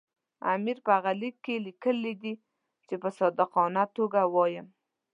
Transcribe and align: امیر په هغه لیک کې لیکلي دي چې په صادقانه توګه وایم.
امیر 0.53 0.77
په 0.85 0.91
هغه 0.97 1.11
لیک 1.21 1.35
کې 1.45 1.55
لیکلي 1.67 2.13
دي 2.23 2.33
چې 2.87 2.95
په 3.01 3.09
صادقانه 3.17 3.83
توګه 3.97 4.19
وایم. 4.35 4.67